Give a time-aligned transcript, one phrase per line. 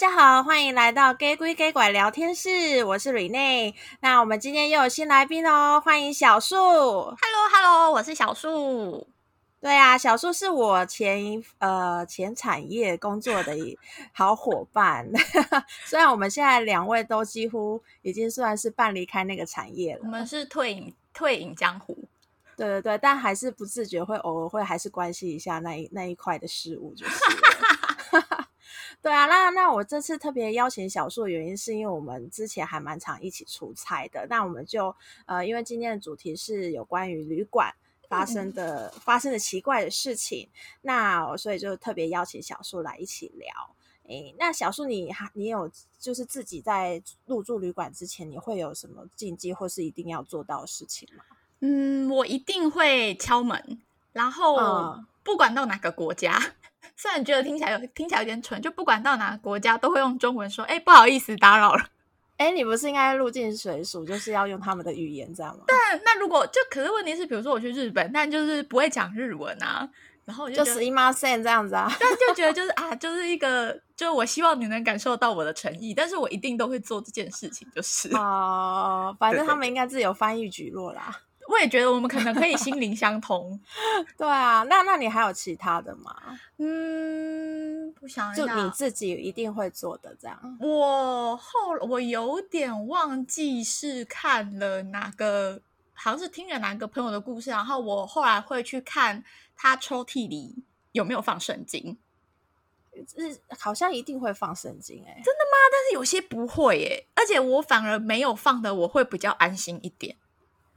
[0.00, 2.48] 大家好，欢迎来到《假鬼假怪聊天室》，
[2.86, 3.74] 我是 Rene。
[4.00, 6.54] 那我们今天又有新来宾哦，欢迎小树。
[6.56, 9.08] Hello，Hello，我是小树。
[9.60, 13.56] 对啊，小树是我前呃前产业工作的
[14.12, 15.10] 好伙伴。
[15.84, 21.98] 虽然我们现在两位都几乎已经算是半离开那个产业了，我们是退隐退隐江湖。
[22.56, 27.14] 对对对，但还是不自觉会偶尔会还是关心一下那一那一块的事物，就是。
[29.08, 34.26] 对啊，那那我这次特别邀请小树的原因，是因为我们之前还蛮常一起出差的。
[34.28, 34.94] 那我们就
[35.24, 37.74] 呃，因为今天的主题是有关于旅馆
[38.06, 40.50] 发生的、嗯、发生的奇怪的事情，
[40.82, 43.48] 那所以就特别邀请小树来一起聊。
[44.08, 51.24] 诶，那小树你还你有就是自己在入住旅馆之前，你会有什么禁忌或是一定要做到的事情吗？
[51.60, 53.80] 嗯，我一定会敲门，
[54.12, 56.36] 然后不管到哪个国家。
[56.38, 56.52] 嗯
[57.00, 61.86] 虽然觉得听起来有听起来有点蠢，就不管到哪个国家都会用中文说：“哎，不好意思，打扰了。”
[62.38, 65.64] 哎，你不是应该入境随俗，就是要用他们的语言，这样吗？
[65.68, 69.88] 但那如果就可是问题是，比如说我去日本，但就是不会讲日文啊，
[70.24, 81.22] 然后我就就是一马三这样子啊，但就觉得就是啊，就是一个，就是我希望你能感受到我的诚意，但是我一定都会做这件事情，就是哦，反正他们应该自有翻译举落啦。
[81.48, 83.58] 我也觉得我们可能可以心灵相通，
[84.18, 86.14] 对啊，那那你还有其他的吗？
[86.58, 90.58] 嗯，不想就你自己一定会做的这样。
[90.60, 95.60] 我后我有点忘记是看了哪个，
[95.94, 99.24] 好像是听了哪个朋友的故事，然后我后来会去看
[99.56, 100.62] 他抽屉里
[100.92, 101.98] 有没有放圣经。
[103.16, 105.56] 是好像一定会放圣经哎、欸，真的吗？
[105.70, 110.16] 但是有些不会哎、欸，而且我反而没有放的，我会比较安心一点。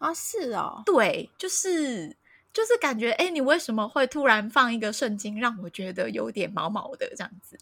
[0.01, 2.17] 啊，是哦，对，就是
[2.51, 7.57] 就是感觉，哎，你为什么会突然放一个圣经，让我觉得有点毛毛的这样子？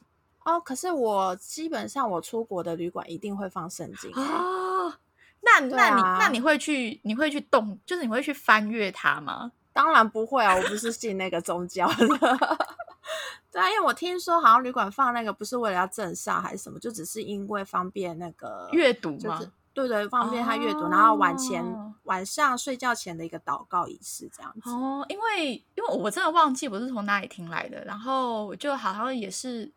[0.45, 4.93] 哦，可是我基本上我出国的旅馆一定会放圣经哦。
[5.41, 9.51] 那那你那你会去你会去动，就是你会去翻阅它吗？
[9.73, 12.07] 当然不会啊，我不是信那个宗教的。
[13.51, 19.37] 对啊，因为我听说好像旅馆放那个不是为了要镇煞还是什么，就只是因为方便那个阅读嘛？
[19.37, 21.63] 就是对对，方便他阅读，哦、然后往前
[22.09, 24.69] 晚上睡觉前的一个祷告仪式这样子。
[24.69, 29.71] 哦，因为因为我真的忘记我是从哪里听来的，然后我就好像也是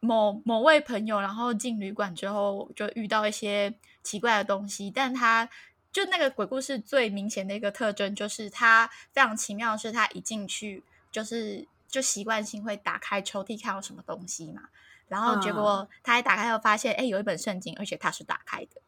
[0.00, 5.48] 某某位朋友，然后进旅馆之后就遇到一些奇怪的东西，但他
[5.92, 10.82] 就那个鬼故事最明显的一个特征就是他非常奇妙的是，他一进去
[11.12, 14.62] 就是就习惯性会打开抽屉看到什么东西嘛，
[15.06, 18.82] 然后结果他一打开后发现，哎、嗯，有一本圣经，而且它是打开的。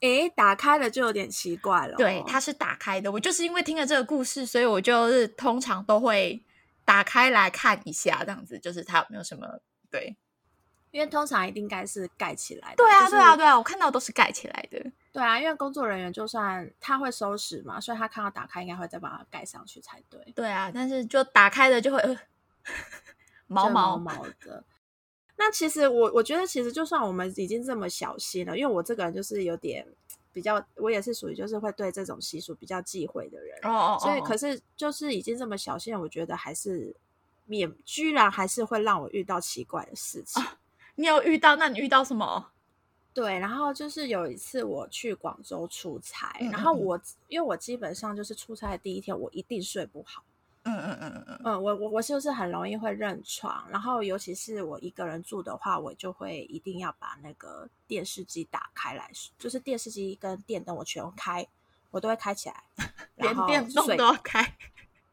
[0.00, 1.96] 诶，打开了就有点奇怪了哦。
[1.96, 3.10] 对，它是打开的。
[3.10, 6.42] 我就是因为听了这个故事，所以我就是通常都会
[6.84, 9.60] 打开来看一下，这样子就是它有没有什么
[9.90, 10.16] 对。
[10.90, 12.76] 因为通常一定该是盖起来的。
[12.76, 14.90] 对啊，就是、对啊，对啊，我看到都是盖起来的。
[15.12, 20.32] 对啊，因为工作人员就算他会收拾嘛，所以他看到打开，应该会再把它盖上去才对。
[20.34, 22.16] 对啊，但是就打开的就会、呃、
[23.48, 24.64] 毛毛毛毛的。
[25.40, 29.86] 那其实我我觉得，其实就算我们已经这么小心了，因为我这个人就是有点
[30.32, 33.98] 比较，我也是属于就是会对这种习俗比较忌讳的人哦哦哦。
[34.00, 36.92] 所以可是就是已经这么小心了，我觉得还是
[37.46, 40.42] 免，居然还是会让我遇到奇怪的事情。
[40.42, 40.58] 啊，
[40.96, 41.54] 你有遇到？
[41.54, 42.50] 那你遇到什么？
[43.14, 50.24] 对，然后就是有一次我去广州出差，嗯嗯嗯，然后我因为我基本上就是出差的第一天，我一定睡不好。
[50.68, 61.46] 嗯嗯嗯嗯嗯，我我我就是很容易会认床，然后尤其是我一个人住的话，我就会一定要把那个电视机打开来，就是电视机跟电灯我全开，
[61.90, 62.62] 我都会开起来，
[63.16, 64.56] 连电动都要开。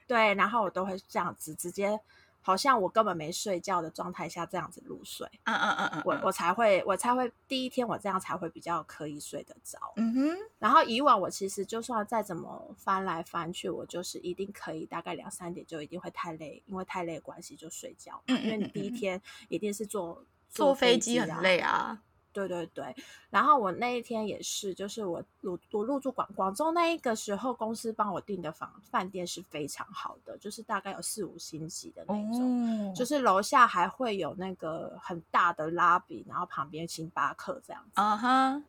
[0.08, 2.00] 对，然后我都会这样子直接。
[2.46, 10.38] 好像我根本没睡觉的状态下这样子入睡，嗯嗯嗯嗯，我我才会我才会第一天我这样才会比较可以睡得着，嗯哼。
[10.60, 22.04] 然后以往我其实就算再怎么翻来翻去，我就是一定可以大概两三点就一定会太累，因为太累的关系就睡觉，嗯，因为你第一天一定是坐坐飞机很累啊。
[22.36, 22.94] 对对对，
[23.30, 38.62] 然后我那一天也是，就是我入我入住广广州那一个时候，公司帮我订的房饭店是非常好的，就是大概有四五星级的那种，哦，就是楼下还会有那个很大的拉比，然后旁边星巴克这样子，啊哈，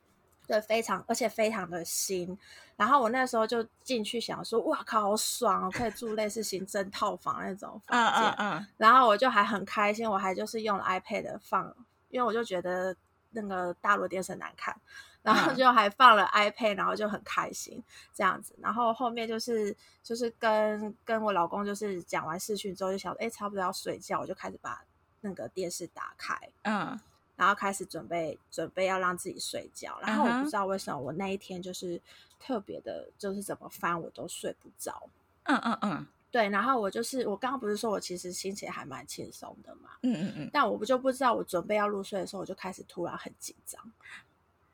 [0.47, 2.39] 对，非常而且非常的新。
[2.77, 11.75] 然后我那时候就进去想说，哇靠，好爽哦，可以住类似行政套房那种房间，嗯嗯嗯，然后我就还很开心，我还就是用了 iPad 放，
[12.11, 12.95] 因为我就觉得。
[13.31, 14.75] 那个大陆电视很难看，
[15.23, 17.83] 然后就还放了 iPad，然后就很开心
[18.15, 18.55] 这样子。
[18.61, 24.85] 然后后面就是就是跟跟我老公就是讲完视讯之后，就想哎，差不多要睡觉，我就开始把
[25.21, 26.39] 那个电视打开。
[26.63, 26.99] 嗯，
[27.37, 32.01] 然后开始准备准备要让自己睡觉，然后我不知道为什么我那一天就是
[32.39, 35.09] 特别的，就是怎么翻我都睡不着。
[35.45, 43.81] 嗯嗯嗯，对，然后我就是我刚刚不是说我其实心情还蛮轻松的嘛，嗯嗯嗯，但我不就不知道我准备要入睡的时候，我就开始突然很紧张。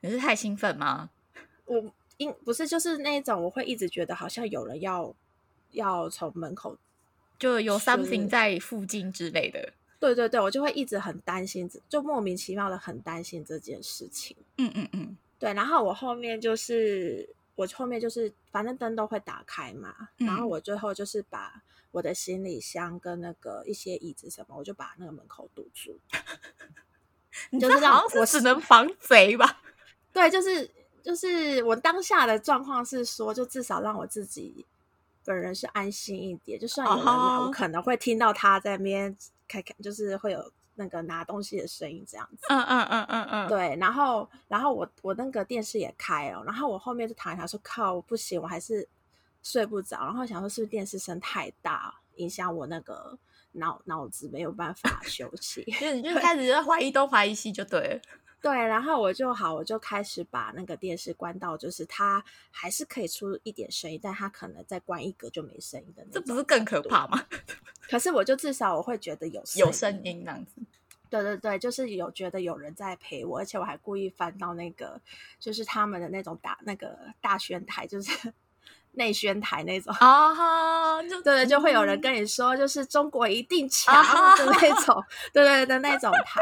[0.00, 1.10] 你是太兴奋吗？
[1.66, 5.14] 我因不是就是那种我会一直觉得好像有人要
[5.70, 6.76] 要从门口
[7.38, 9.72] 就有 something 在附近之类的。
[10.00, 14.36] 对对对，我就会一直很担心，就莫名其妙的很担心这件事情。
[14.58, 15.54] 嗯嗯嗯，对。
[15.54, 19.94] 然后我后面就是，我后面就是，反正灯都会打开嘛。
[20.18, 26.00] 嗯、然后我最后就是把我的行李箱跟那个一些椅子什么，我就把那个门口堵住。
[27.50, 29.60] 你就是好像是只能防贼吧？
[30.12, 30.70] 对，就是
[31.02, 34.66] 就是我当下的状况是说，就至少让我自己
[35.24, 36.58] 本人是安心一点。
[36.58, 39.16] 就算有人来，我可能会听到他在那边。
[39.48, 42.46] 开开就是会有那个拿东西的声音，这样子。
[42.48, 43.48] 嗯嗯嗯嗯嗯。
[43.48, 48.88] 对，然后然后我我那个电视也开哦，然后我后面就躺一下说靠，我不行，我还是
[49.42, 49.98] 睡不着。
[50.04, 53.18] 然后想说是不是电视声太大，影响我那个
[53.52, 55.62] 脑脑子没有办法 休息。
[55.78, 58.00] 就你就开始就怀疑东怀疑西就对了。
[58.42, 66.12] 对，然后我就好，我就开始把那个电视关到，就是它还是可以出一点声音，但它可能再关一格就没声音的那种。
[66.14, 67.24] 这不是更可怕吗？
[67.88, 70.54] 可是我就至少我会觉得有有声音这样子。
[71.08, 75.00] 对对对，就是有觉得有人在陪我，而且我还故意翻到那个，
[75.38, 78.32] 就是他们的那种大那个大宣台，就是。
[78.92, 83.94] 内宣台那种啊，就对 对，就会有人跟你说，就是中国一定强
[84.36, 86.40] 的那种， 啊、对对的那种台。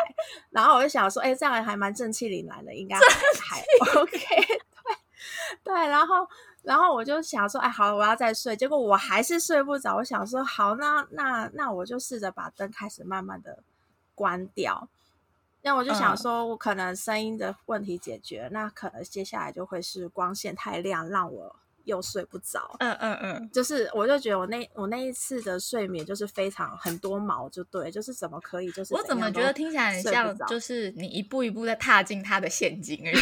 [0.50, 3.62] 然后我就想说，哎，这样还蛮正气凛然的，应该还
[4.00, 4.18] OK。
[5.62, 6.26] 对对，然后
[6.62, 8.56] 然后我就想说，哎，好了，我要再睡。
[8.56, 9.96] 结果我还是睡不着。
[9.96, 13.62] 我想说，好，那那那我就试着把灯开始慢慢的
[14.14, 14.88] 关掉。
[15.62, 21.56] 那我就想说，我可能声音的问题解决，嗯、那可能接下来就会是光线太亮，让我。
[21.90, 33.18] 又睡不着，嗯嗯嗯，就是我就觉得我那我那一次的睡眠就是非常很多毛，就对，就是怎么可以，就是我怎么觉得听起来很像，就是你一步一步在踏进他的陷阱而已。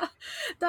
[0.58, 0.68] 对，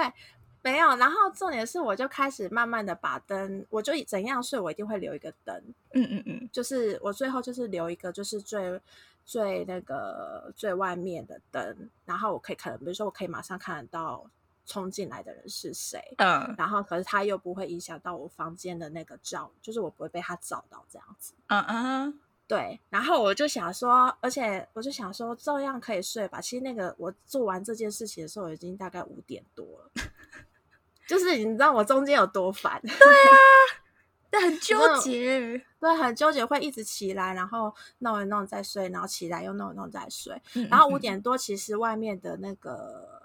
[0.61, 0.95] 没有。
[0.97, 5.55] 然后重点是，我就开始慢慢的把灯，我就怎样睡，我一定会留一个灯。
[5.93, 8.79] 嗯嗯嗯，就是我最后就是留一个，就是最
[9.25, 14.29] 最那个最外面的灯，然后我可以可能比如说我可以马上看得到。
[14.67, 15.99] 冲进来的人是谁？
[16.17, 21.33] 嗯，然后可是他又不会影响到我房间的那个照，就是我不会被他照到这样子。
[21.47, 22.79] 嗯嗯，对。
[22.89, 26.41] 然后我就想说，而且我就想说，照样可以睡吧？
[26.41, 29.91] 其实那个我做完这件事情的时候，已经大概五点多了。
[31.07, 32.77] 就是你知道我中间有多烦？
[32.81, 33.37] 对啊，
[34.29, 40.33] 但很纠结，对，很纠结，会一直起来，然后弄一弄再睡，然后起来又弄一弄再睡。
[40.55, 43.16] 嗯嗯嗯，然后五点多，其实外面的那个。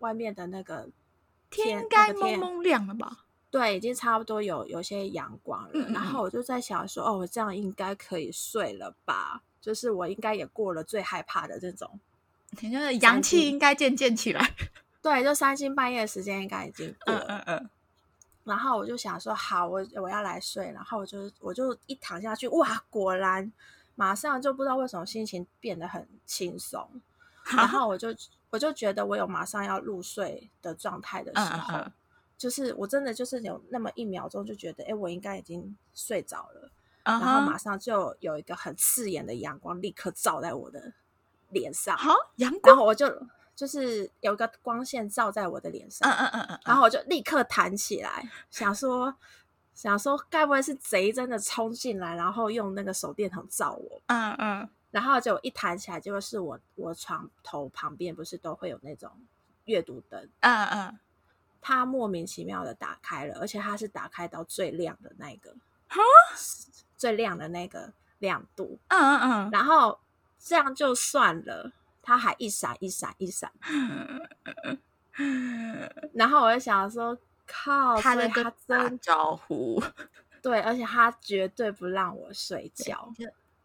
[0.00, 0.88] 外面的那个
[1.48, 3.24] 天，该蒙蒙亮了吧？
[3.50, 5.70] 对，已经差不多有有些阳光了。
[5.74, 9.42] 嗯嗯，然后我就在想说，哦，我这样应该可以睡了吧？
[9.60, 11.98] 就是我应该也过了最害怕的这种，
[12.56, 14.54] 就是阳气应该渐渐起来。
[15.02, 17.24] 对，就三更半夜的时间应该已经过了。
[17.26, 17.70] 嗯嗯嗯。
[18.44, 20.70] 然后我就想说，好，我我要来睡。
[20.72, 23.52] 然后我就我就一躺下去，哇，果然
[23.96, 26.88] 马上就不知道为什么心情变得很轻松。
[27.56, 28.14] 然后我就。
[28.50, 31.92] 我就觉得我有马上要入睡的状态的时候，uh, uh, uh.
[32.36, 36.70] 就是我真的就是有那么一秒钟就觉得，哎，我应该已经睡着了
[37.04, 37.20] ，uh.
[37.20, 40.92] 然后马上就有一个很刺眼的阳光立刻照在我的
[41.50, 43.06] 脸上，好阳光，然后我就
[43.54, 49.14] 就是有一个光线照在我的脸上，嗯嗯嗯嗯，然后我就立刻弹起来，想说
[49.74, 54.64] 想说该不会是贼真的冲进来，然后用那个手电筒照我，嗯嗯、uh。
[54.64, 54.68] Uh.
[54.90, 59.10] 然后就一弹起来，就是我我床头旁边不是都会有那种
[59.66, 60.98] 阅读灯，嗯嗯，
[61.60, 65.54] 它莫名其妙的打开了，而且它是打开到最亮的那个，
[65.88, 66.00] 哈，
[66.96, 70.00] 最亮的那个亮度，嗯嗯嗯，然后
[70.38, 71.70] 这样就算了，
[72.02, 73.52] 它还一闪一闪一闪，
[76.14, 77.16] 然后我就想说，
[77.46, 79.80] 靠，他的个打招呼，
[80.42, 83.12] 对，而且他绝对不让我睡觉。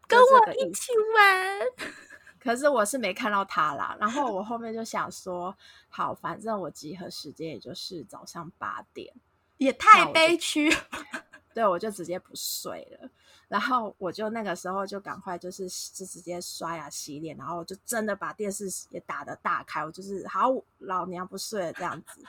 [0.06, 1.60] 跟我一起玩，
[2.38, 3.96] 可是我是没看到他啦。
[3.98, 5.56] 然后我后面就想说，
[5.88, 9.12] 好，反正我集合时间也就是早上八点，
[9.58, 10.70] 也太悲屈。
[11.52, 13.08] 对，我就直接不睡了。
[13.48, 19.84] 然后我就那个时候就赶快就是就直接刷牙洗脸，然后就真的把电视也打的大开。
[19.84, 22.22] 我就是好，老娘不睡了这样子。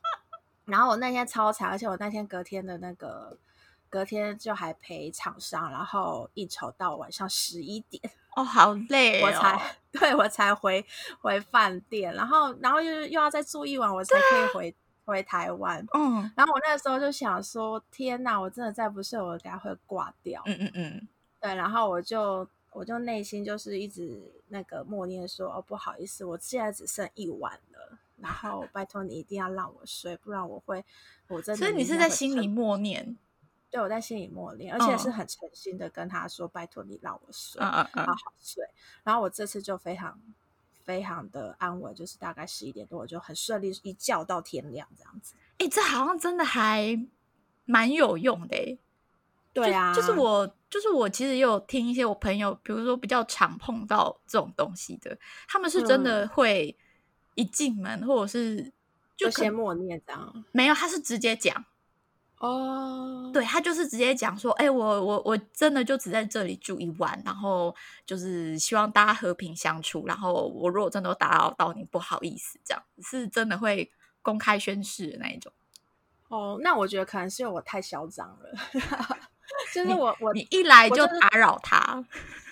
[0.66, 3.38] 然后我那天超惨，而且我那天隔天的那个。
[3.90, 8.02] 隔天就还陪厂商，然后应酬到晚上十一点。
[8.36, 10.84] 哦，好累哦，我才对我才回
[11.20, 15.84] 回饭店，然后然后又又要再住一晚，我才可以回回台湾。
[15.92, 20.40] 嗯，然后我那个时候就想说，天哪，我真的再不睡，我应该会挂掉。
[20.46, 21.08] 嗯嗯嗯，
[21.40, 30.84] 对，然后我就我就内心就是一直那个默念说，哦，不好意思，我现在只剩一晚了，然后拜托你一定要让我睡，不然我会
[31.26, 31.66] 我真的。
[31.66, 33.16] 所以你是在心里默念。
[33.70, 36.52] 对，我在心里默念，而且是很诚心的跟他说：“oh.
[36.52, 37.86] 拜托你让我睡，好好
[38.40, 38.74] 睡。” uh, uh, uh.
[39.04, 40.18] 然后我这次就非常
[40.84, 45.34] 非常的安稳，就是大概十一点多，我就很顺利一觉到天亮这样子。
[45.58, 46.98] 哎、欸，这好像真的还
[47.66, 48.78] 蛮有用的哎。
[49.52, 56.76] 对啊，就，就是我，就是我，其实也有听一些我朋友，比如说比较常碰到这种东西的，他们是真的会
[57.34, 58.72] 一进门、嗯、或者是
[59.16, 61.64] 就先默念这样，没有，他是直接讲。
[62.38, 63.32] 哦，oh.
[63.32, 67.74] 对，他就是直接讲说，哎、欸，我我我真的就只在这里住一晚，然后
[68.06, 73.90] 就是希望大家和平相处，然后我如果真的打扰到你，不好意思，这样是真的会
[74.22, 75.52] 公开宣誓的那一种。
[76.28, 78.50] 哦，oh, 那我觉得可能是因为我太嚣张了，
[79.74, 82.04] 就是我我你一来就打扰他。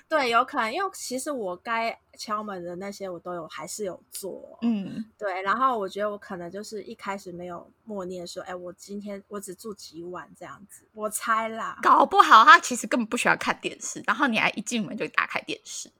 [0.09, 4.57] 对，有可能，因为其实我该敲门的那些我都有，还是有做。
[4.63, 5.43] 嗯，对。
[5.43, 11.77] 然后我觉得我可能就是一开始没有默念说，哎，我今天我只住几晚这样子，我猜啦。
[11.83, 15.91] 搞不好他其实根本不喜欢看电视，然后你还一进门就打开电视。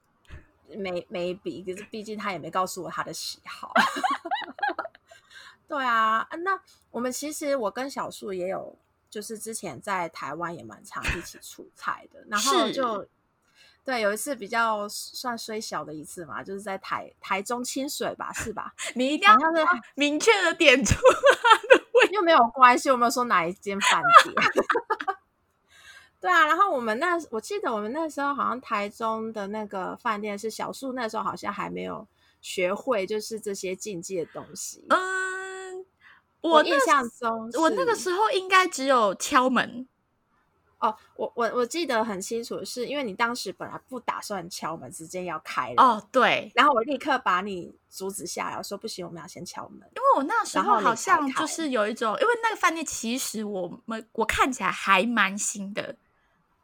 [0.69, 3.73] 没没比，可是毕竟他也没告诉我他的喜好。
[5.67, 6.57] 对啊，那
[6.91, 8.73] 我们其实我跟小树也有，
[9.09, 13.05] 就是之前在台湾也蛮常一起出差的，然后就。
[13.87, 18.73] 对，有一次比较算虽小的一次嘛，就是在台台中清水吧，是吧？
[18.95, 19.65] 你一定要是
[19.95, 24.35] 明确的点出来， 又没有关系，我没有说哪一间饭店。
[26.19, 32.05] 对啊，然后我们那我记得我们那时候好像台中的那个饭店是小树，那时候好像还没有
[32.41, 34.85] 学会就是这些禁忌的东西。
[34.89, 35.85] 嗯，
[36.41, 39.87] 我，我印象中我那个时候应该只有敲门。
[40.79, 45.83] 哦，我我我记得很清楚，是因为你当时本来不打算敲门，直接要开了。
[45.83, 46.51] 哦，对。
[46.53, 49.79] 然后我立刻把你阻止下来，我说不行，我们要先敲门。
[49.95, 55.95] 因为我那时候好像就是有一种，因为那个饭店其实我们我看起来还蛮新的，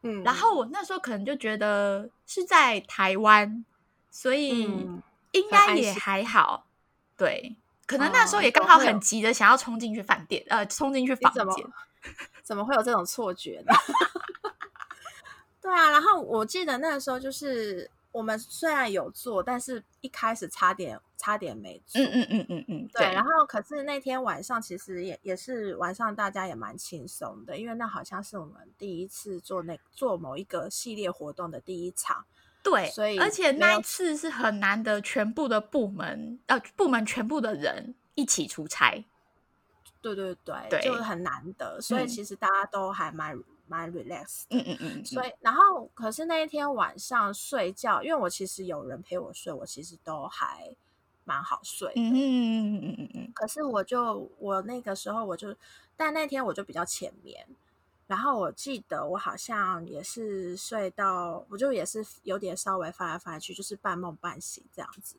[0.02, 0.22] 嗯。
[0.22, 3.64] 然后我那时候可能就觉得是在台湾，
[4.12, 4.60] 所以
[5.32, 6.66] 应该也还好。
[6.66, 6.70] 嗯、
[7.16, 11.66] 对，可能那时候也刚好很急的想要冲进去饭店，呃，冲进去房间。
[12.42, 13.72] 怎么会有这种错觉呢？
[15.60, 22.02] 对啊，然后我记得那个时候就是我们虽然有做，但是一开始差点差点没做。
[22.02, 23.12] 嗯嗯嗯嗯嗯，对。
[23.14, 32.26] 然后可是那天晚上其实也也是晚上，大家也蛮轻松的，因为那好像是我们第一次做那做某一个系列活动的第一场。
[32.62, 39.04] 对，所以而且那一次是很难得，全部的部门呃部门全部的人一起出差。
[40.04, 45.04] 对对对，对就是很难得，所以其实大家都还蛮、嗯、蛮 relax 嗯嗯嗯。
[45.04, 50.76] 所以，然后可是那一天晚上睡觉，因为我其实有人陪我睡，我其实都还
[51.24, 51.94] 蛮好睡的。
[51.96, 53.32] 嗯嗯嗯嗯嗯嗯。
[53.34, 55.56] 可是我就我那个时候我就，
[55.96, 57.46] 但那天我就比较浅眠，
[58.06, 65.16] 然后我记得我好像也是睡到，我就也是有点稍微翻来翻去，就是半梦半醒这样子。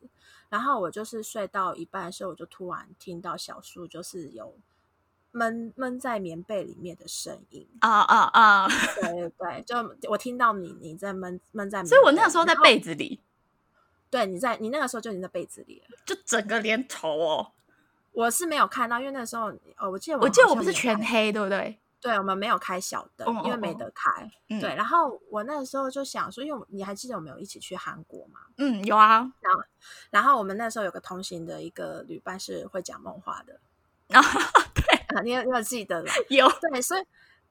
[0.48, 4.54] 然后我就是睡到一半的时候，我就突然听到小树就是有。
[5.36, 8.66] 闷闷在棉被里面的声音啊啊啊！
[9.02, 9.76] 对对对，就
[10.08, 13.20] 我听到你你在闷闷在，所以我那个时候在被子里。
[14.08, 17.52] 对，你在你那个时候就已经在被子里了，就整个连头哦。
[18.12, 21.78] 我是没有看到，因为那时候哦，我记得我，我记得我不是全黑，对不对？
[22.00, 24.30] 对，我们没有开小灯，哦、因为没得开。
[24.48, 28.40] 嗯、对，然后我那个时候就想说，因为你还记得我们有一起去韩国吗？
[28.56, 29.30] 嗯，有啊。
[29.40, 29.60] 然后，
[30.10, 33.60] 然后我们那时候有个同行的一个旅伴是会讲梦话的。
[34.08, 34.40] 然 后
[34.74, 34.84] 对，
[35.24, 36.10] 你有你有记得了？
[36.28, 37.02] 有对，所以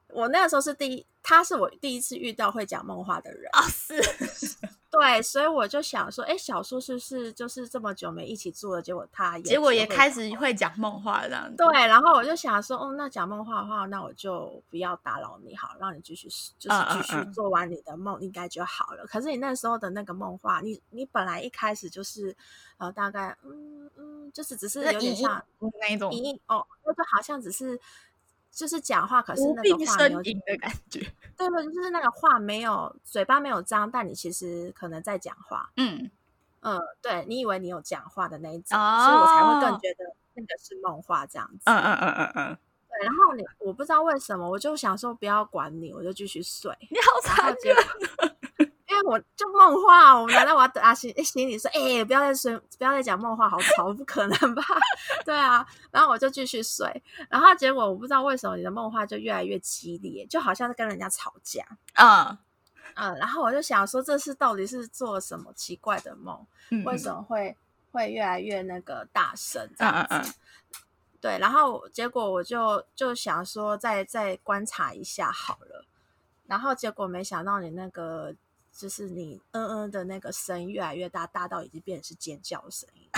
[0.08, 4.00] 我那个时候是第一，他是我第一次遇到会讲梦话的人啊，是。
[4.88, 8.80] 对，所以我就想说，哎，小叔是不是就是这么久没一起住了？
[8.80, 11.56] 结果他也结果也开始会讲梦话这样子。
[11.56, 16.28] 对，然后我就想说，哦，那讲梦话的话，那我就不要打扰你，好，让你继续
[16.58, 19.04] 就是继续做完你的梦，应该就好了。
[19.06, 22.34] 可是你那时候的那个梦话，你你本来一开始就是
[22.78, 25.44] 呃，大概嗯嗯，就是只是有点像
[25.80, 26.08] 那一种，
[26.46, 27.78] 哦，就是好像只是。
[28.56, 31.00] 就是讲话，可是那个话没有的感觉，
[31.36, 35.70] 对 对，就是那个话没有嘴巴没有张，但你其实可能在讲话。
[35.76, 36.10] 嗯
[36.60, 41.60] 嗯，对，你以为你有讲话的那一种，哦、所以我才会更觉得那个是梦话这样子。
[41.66, 42.58] 嗯嗯嗯嗯嗯，
[42.88, 46.74] 对，然后你我不知道为什么，我就想说不要管你，我就继续睡。
[46.90, 48.35] 你好残忍。
[48.96, 54.62] 因为我就梦话，我难道我要打心心里说，哎、欸，不要再睡，不要再讲梦话，好吵，不可能吧？
[55.24, 61.62] 对啊，然后我就继续睡，然后结果我不知道为什么你的梦话就越来越激烈，就好像是跟人家吵架，
[61.94, 62.38] 嗯
[62.94, 66.46] 嗯，然后我就想说，这是到底是做什么奇怪的梦？
[66.70, 67.54] 嗯、为什么会
[67.92, 70.14] 会越来越那个大声这样子？
[70.14, 70.34] 嗯嗯嗯
[71.20, 75.84] 对，然后结果我就就想说再，再再观察一下好了，
[76.46, 78.34] 然后结果没想到你那个。
[78.76, 83.08] 就是你嗯嗯的那个声音越来越大，大到已经变成是尖叫声音。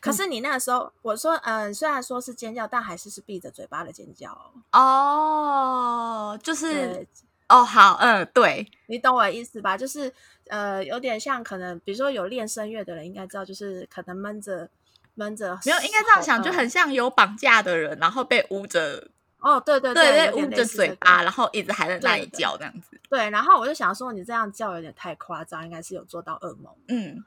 [0.00, 4.32] 可是你那个时候，我说嗯，虽然说是尖叫，但还是是闭着嘴巴的尖叫
[4.72, 6.38] 哦。
[6.42, 7.06] 就是
[7.48, 9.76] 哦，好，嗯，对，你懂我的意思吧？
[9.76, 10.12] 就是
[10.46, 14.70] 呃，有点像可能，比如说有练声乐的人应该知道，就是可能闷着
[15.14, 19.10] 闷着，没有，应该这样想，就很像有绑架的人，然后被捂着。
[19.42, 22.98] 哦，对对对，对，捂着嘴巴，然后一直还在那里叫这样子。
[23.10, 26.72] 对，然后我就想说，你这样叫有点太夸张，应该是有做到噩梦。
[26.86, 27.24] 嗯，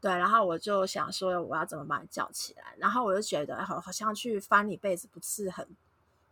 [0.00, 2.74] 对，然后我就想说，我要怎么把你叫起来？
[2.78, 5.68] 然后我就觉得好，好像去翻你被子不是很，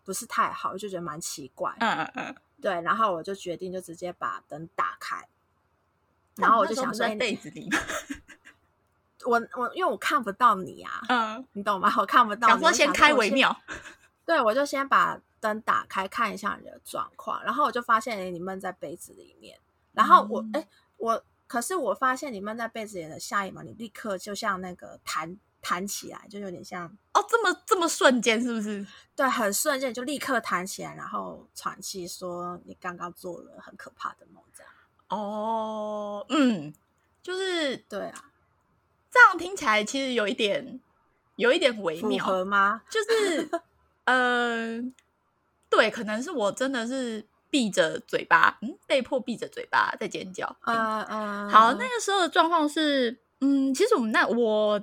[0.03, 1.75] 不是太好，我就觉得蛮奇怪。
[1.79, 2.35] 嗯嗯嗯。
[2.63, 5.29] 对，然后我就决定就直接把灯打开。
[6.37, 7.69] 然后我就想说，在被子里。
[9.27, 11.93] 我我因为我看不到你啊，嗯，你懂吗？
[11.99, 12.53] 我看不到你。
[12.53, 13.55] 想说先开为妙。
[14.29, 19.59] 对，我就先把灯打开，看一下你的状况，然后我就发现，哎，你闷在被子里面。
[19.93, 20.67] 然后我，哎、嗯，
[20.99, 28.87] 我，可是我发现你闷在被子里的下一秒，你立刻就像那个弹弹起来，就有点像哦，这么这么瞬间，是不是？
[29.17, 34.71] 对，很瞬间就立刻弹起来，然后喘气，说你刚刚做了很可怕的梦，这样。
[35.09, 36.75] 哦，嗯，
[37.23, 38.31] 就是对啊，
[39.11, 40.79] 这样听起来其实有一点，
[41.37, 42.83] 有一点微妙，吗？
[42.91, 43.51] 就是。
[44.11, 44.93] 嗯、呃，
[45.69, 50.57] 对，可能是我真的是闭着嘴巴，嗯，被迫闭着嘴巴在尖叫。
[50.65, 54.83] 嗯嗯，好，那个时候的状况是，嗯，其实我们那我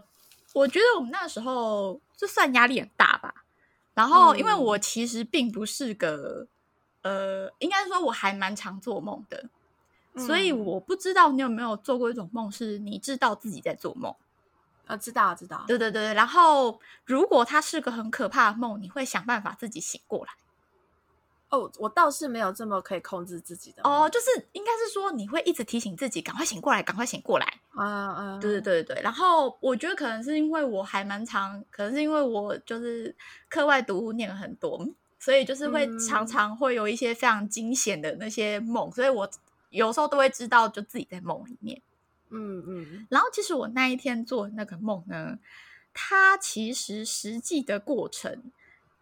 [0.53, 3.33] 我觉得我们那时候就算压力很大吧。
[3.95, 6.45] 然后，因为我其实并不是个，
[7.01, 9.49] 呃，应该说我还蛮常做梦的，
[10.17, 14.13] 所以我不知道你有没有做过一种梦，是你知道自己在做梦。
[14.87, 20.31] 啊，知道知道，对对对，然后如果它是个很可怕的梦，你会想办法自己醒过来。
[21.49, 23.83] 哦，我倒是没有这么可以控制自己的。
[23.83, 27.45] 哦，就是应该是说你会一直提醒自己，赶快醒过来，赶快醒过来。
[27.77, 29.01] 嗯嗯，对对对对。
[29.03, 33.15] 然后我觉得可能是因为我还蛮常，可能是因为我就是
[33.47, 34.85] 课外读物念了很多，
[35.19, 39.29] 所以就是会常常会有一些非常惊险的那些梦，所以我
[39.69, 41.79] 有时候都会知道，就自己在梦里面。
[42.29, 45.37] 嗯嗯，然后其实我那一天做那个梦呢，
[45.93, 48.51] 它其实实际的过程，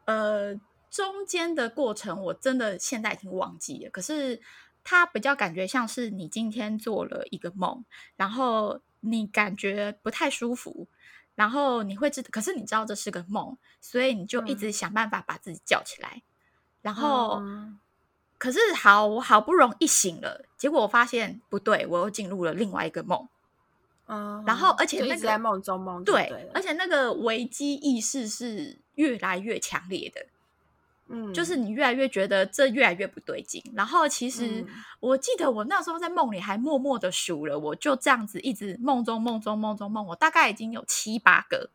[0.05, 0.55] 呃，
[0.91, 3.89] 中间的过程我真的现在已经忘记了。
[3.89, 4.41] 可是
[4.83, 7.83] 它比较感觉像是你今天做了一个梦，
[8.15, 10.87] 然后你感觉不太舒服，
[11.35, 16.21] 然后你会知道，可是你知道这是个梦，所以你就一直想办法把自己叫起来，嗯、
[16.81, 17.41] 然后。
[18.43, 23.25] 嗯可是好，我好不容易醒了，结果我发现不对，我又进入了另外一个梦。
[24.07, 30.25] 嗯，然后而且那个一直在梦中梦对，对，而且那个危机意识是越来越强烈的。
[31.07, 33.63] 嗯，就是你越来越觉得这越来越不对劲。
[33.75, 34.65] 然后其实
[34.99, 41.69] 我记得我那时候在梦里还默默的数了，我就这样子一直梦中梦中梦中梦，我大概已经有七八个。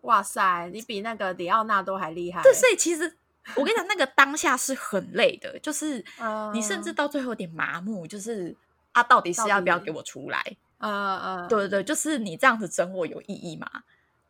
[0.00, 2.42] 哇塞，你比那个李奥纳多还厉害。
[2.42, 3.18] 对，所以其实。
[3.56, 6.04] 我跟你讲，那个当下是很累的，就是
[6.52, 8.56] 你甚至到最后有点麻木，就是
[8.92, 10.42] 啊，到底是要不要给我出来？
[10.78, 13.68] 嗯嗯，对对对，就是你这样子整我有意义吗？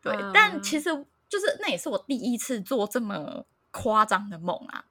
[0.03, 0.91] 对，嗯、但其实
[1.29, 4.85] 就是那也是我第一次做这么夸张的梦啊。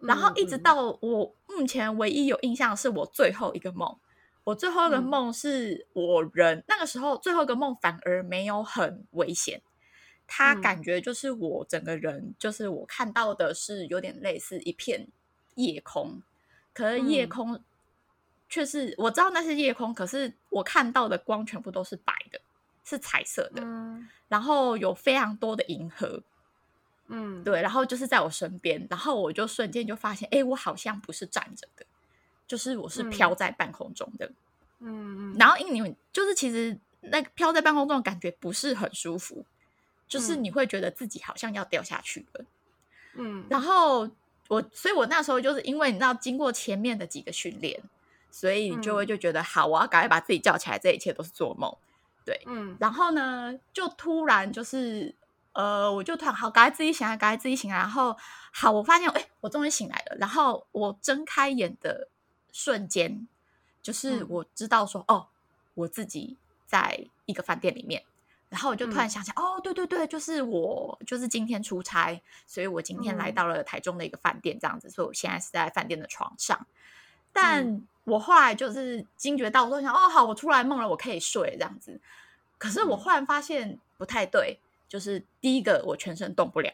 [0.00, 3.96] 然后一直到我目前唯一有印象的是我最后一个梦，
[4.42, 9.62] 我最后一个梦是我人、嗯、那个时候最后一个梦反而没有很危险。
[10.26, 15.06] 他感觉就是我整个人，嗯、就是我看到的是有点类似一片
[15.54, 16.22] 夜空，
[16.72, 17.62] 可是夜空
[18.48, 22.40] 却是、嗯、我知道那是夜空，可是我看到的光全部都是白的，
[22.84, 26.22] 是彩色的，嗯、然后有非常多的银河，
[27.08, 31.84] 嗯，对，然后就是在我身边，然后我就瞬间就发现，哎，我好像不是站着的，
[32.46, 34.26] 就是我是飘在半空中的，
[34.80, 35.32] 嗯。
[35.32, 39.44] 嗯，然后因为你就是其实那个飘在半空中的感觉不是很舒服。
[40.06, 42.44] 就是你会觉得自己好像要掉下去了，
[43.14, 44.08] 嗯，然后
[44.48, 47.82] 我，所以我那时候就是因为你知道，经过前面的几个训练，
[48.30, 51.74] 所以你就会就觉得、嗯、好，我要赶快把自己叫起来，这一切都是做梦，
[52.24, 55.14] 对，嗯，然后呢，就突然就是
[55.52, 57.76] 呃，我就突然好，赶快自己醒来，赶快自己醒来。
[57.76, 58.16] 然后
[58.52, 60.16] 好，我发现，哎，我终于醒来了。
[60.18, 62.08] 然后我睁开眼的
[62.52, 63.26] 瞬间，
[63.82, 65.28] 就是我知道说，嗯、哦，
[65.74, 66.36] 我自己
[66.66, 68.04] 在一个饭店里面。
[68.54, 74.88] 然后我就突然想起来，嗯、哦，对对对，就是我，就是今天出差，所以我今天来到了台中的一个饭店，这样子。
[74.88, 76.64] 所以我现在是在饭店的床上。
[77.32, 82.00] 但我后来就是惊觉到，我都想，哦，好，我出来梦了，我可以睡这样子。
[82.56, 84.60] 可是我忽然发现不太对。
[84.86, 86.70] 就是第一个，我全身动不了，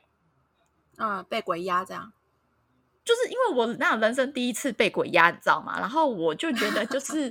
[0.98, 2.12] 啊、嗯，被鬼压这样，
[3.02, 5.80] 就是因为我那人生第一次被鬼压，你知道吗？
[5.80, 7.30] 然后我就觉得，就是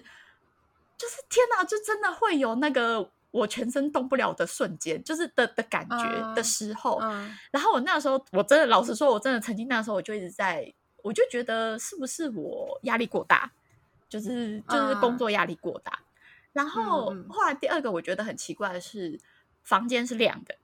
[0.97, 6.99] 就是天哪，就真的会有那个我全身动不了的瞬间，就是的的感觉的时候。
[7.01, 13.51] 嗯嗯、然后我那时候，我真的老实说，我真的曾经那时候，我就一直在，我就觉得是不是我压力过大，
[14.07, 15.91] 就是就是工作压力过大。
[15.91, 16.05] 嗯、
[16.53, 19.19] 然后后来第二个，我觉得很奇怪的是，
[19.63, 20.55] 房间是亮的。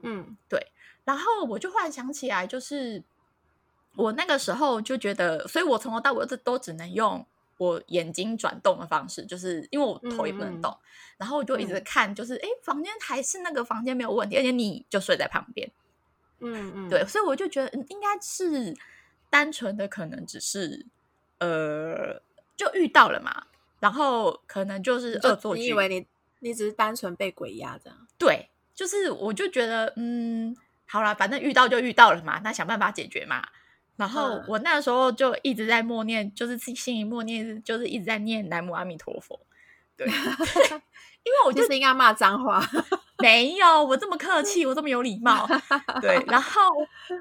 [0.00, 0.72] 嗯，对。
[1.04, 3.02] 然后我就忽然想起来，就是
[3.96, 7.26] 我那个时候就觉得，所以我从头到尾都都只能用
[7.58, 10.72] 我眼睛转动的方式，就是因为我头也不能动。
[10.72, 10.82] 嗯、
[11.18, 15.70] 然后我就一直看，就是哎、嗯，房间还是那个房间没有问题，而且你就睡在旁边。
[16.40, 17.04] 嗯嗯，对。
[17.06, 18.74] 所以我就觉得应该是
[19.28, 20.86] 单纯的，可能只是
[21.38, 22.22] 呃，
[22.56, 23.46] 就遇到了嘛。
[23.80, 26.06] 然后可能就是恶作剧，你以为你
[26.38, 28.06] 你只是单纯被鬼压这样？
[28.16, 28.48] 对。
[28.74, 33.44] 就是，我就觉得，嗯，好啦，反正遇到就遇到了嘛，那想办法解决嘛。
[33.98, 39.38] 然后我那时候就一直在默念，就是心里默念，就是一直在念南无阿弥陀佛。
[39.96, 40.06] 对，
[41.26, 42.64] 因为我就是应该骂脏话，
[43.18, 45.44] 没有我这么客气，我这么有礼貌。
[46.00, 46.60] 对，然后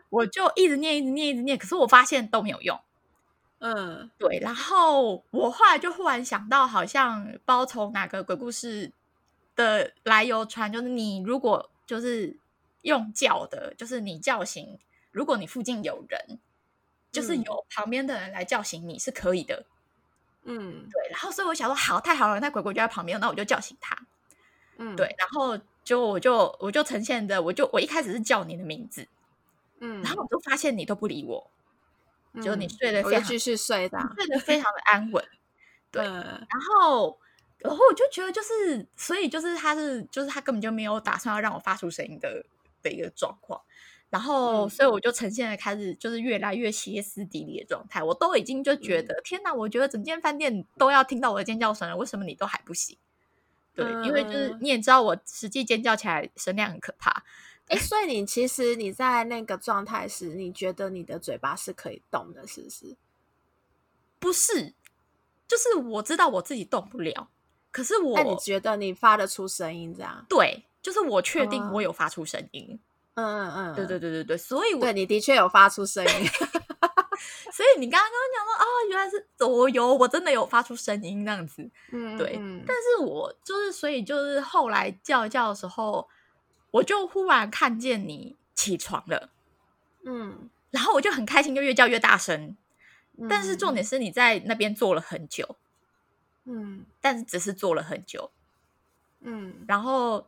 [0.09, 2.79] 我就一直念，一直念，一直念，可是我发现都没有用。
[3.57, 4.37] 嗯，对。
[4.39, 8.91] 然后我后来就忽然想到，好像不知道从哪个鬼故事
[9.55, 12.37] 的来由传，就是你如果就是
[12.83, 14.77] 用叫的，就是你叫醒，
[15.09, 16.39] 如果你附近有人，
[17.11, 19.65] 就是有旁边的人来叫醒你是可以的。
[20.43, 21.09] 嗯，对。
[21.11, 23.97] 然后所以我想说，好，太好了，那鬼鬼就在旁边，那我就叫醒他。
[24.77, 25.13] 嗯，对。
[25.17, 29.07] 然后就我就我就呈现的，我就我一开始是叫你的名字，
[29.79, 31.51] 嗯，然后我就发现你都不理我，
[32.33, 35.23] 嗯、就你睡得非常继续睡的，睡得非常的安稳。
[35.91, 37.19] 对，嗯、然后。
[37.59, 42.45] 然后我就觉得，就是，所以就是他是，就是他根本就没有打算要让我发出声音的
[42.83, 43.59] 的一个状况。
[44.09, 48.01] 然后，所以我就呈现了开始就是越来越歇斯底里的状态。
[48.01, 49.53] 我都已经就觉得，嗯、天哪！
[49.53, 52.97] 我觉得整间饭店都要听到我的尖叫声了，为什么你都还不行？
[53.75, 57.23] 对，嗯、因为就是你也知道，我实际尖叫起来声量很可怕。
[57.67, 62.95] 哎， 所以你其实你在那个状态时，你觉得你的嘴巴是可以动的，是不是？
[64.19, 64.73] 不是，
[65.49, 67.29] 就是我知道我自己动不了。
[67.71, 70.25] 可是我，那你觉得你发得出声音这样？
[70.29, 72.65] 对，就是我确定我有发出声音。
[72.71, 72.79] 嗯
[73.17, 76.11] 嗯嗯嗯，对对对对对，所以我对你的确有发出声音。
[77.51, 81.67] 所以你刚刚跟我讲说，啊、哦，原来是我有，我真的有发出声音那样子。
[81.91, 82.33] 嗯，对。
[82.67, 86.07] 但是我就是，所以就是后来叫一叫的时候，
[86.69, 89.29] 我就忽然看见你起床了。
[90.05, 92.55] 嗯，然后我就很开心，就越叫越大声。
[93.17, 95.55] 嗯、但是重点是你在那边坐了很久。
[96.45, 98.31] 嗯，但是只是坐了很久，
[99.21, 100.27] 嗯，然后，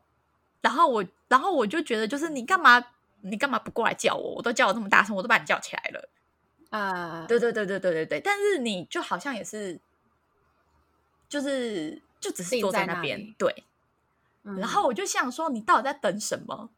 [0.61, 2.83] 然后我，然后我就觉得，就是你干嘛，
[3.21, 4.35] 你干嘛不过来叫我？
[4.35, 6.09] 我都叫我这么大声，我都把你叫起来了，
[6.69, 9.79] 啊，对对对对对对对，但是你就好像也是，
[11.27, 13.63] 就是就只是坐在那边，对，
[14.43, 16.69] 嗯、然后我就想说，你到底在等什么？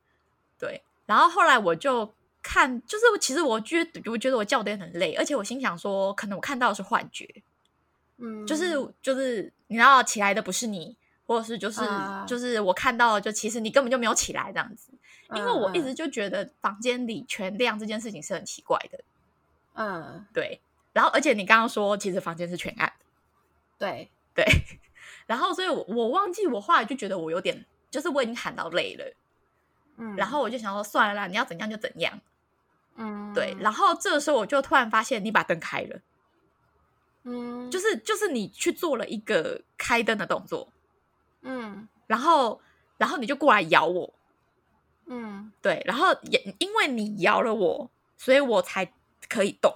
[0.59, 2.13] 对，然后后来我就
[2.43, 7.27] 看，就是其实我觉得，我觉得我叫的也很累，而且我心想说，可能我看到的是幻觉。
[8.17, 14.91] 嗯，就是就是，你知道起来的不是你，或者是就是、uh, 就是我看到，就其实你根本就没有起来这样子，
[15.35, 19.03] 因为我一直就觉得房间里全亮这件事情是很奇怪的，
[19.73, 20.61] 嗯，uh, 对。
[20.93, 23.05] 然后而且你刚刚说，其实房间是全暗的，
[23.77, 24.45] 对对。
[25.25, 29.05] 然后所以我，我忘记我后来就觉得我有点，就是我已经喊到累了，
[29.97, 30.15] 嗯。
[30.17, 32.19] 然后我就想说，算了啦，你要怎样就怎样，
[32.95, 33.55] 嗯，对。
[33.61, 35.99] 然后这个时候我就突然发现，你把灯开了。
[37.23, 40.67] 嗯，就是就是你去做了一个开灯的动作，
[41.41, 42.61] 嗯，然后
[42.97, 44.13] 然后你就过来咬我，
[45.05, 48.93] 嗯，对，然后也因为你咬了我，所以我才
[49.29, 49.75] 可以动，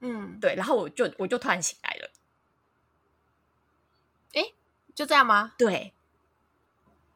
[0.00, 2.10] 嗯，对，然后我就我就突然醒来了，
[4.34, 4.54] 诶，
[4.94, 5.54] 就这样吗？
[5.58, 5.92] 对，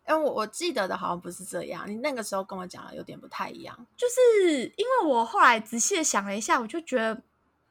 [0.09, 7.23] 因为我我记得的好像不是这样，你那个时候跟我讲的有点不太一样，就是因为我后来仔细的想了一下，我就觉得。